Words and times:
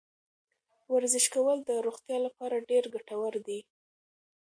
ورزش 0.93 1.25
کول 1.33 1.57
د 1.63 1.71
روغتیا 1.85 2.17
لپاره 2.25 2.65
ډېر 2.69 2.83
ګټور 2.93 3.33
دی. 3.47 3.59